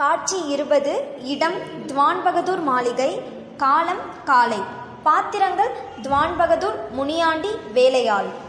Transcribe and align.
காட்சி 0.00 0.38
இருபது 0.46 0.94
இடம் 1.24 1.56
திவான்பகதூர் 1.86 2.62
மாளிகை 2.62 3.10
காலம் 3.56 4.02
காலை 4.24 4.58
பாத்திரங்கள் 5.02 5.72
திவான்பகதூர், 6.02 6.78
முனியாண்டி, 6.90 7.50
வேலையாள். 7.72 8.28